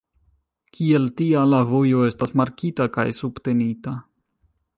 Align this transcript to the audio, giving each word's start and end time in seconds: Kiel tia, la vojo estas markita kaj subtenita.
Kiel 0.77 1.03
tia, 1.21 1.43
la 1.51 1.59
vojo 1.73 2.01
estas 2.13 2.35
markita 2.43 2.89
kaj 2.97 3.07
subtenita. 3.23 3.97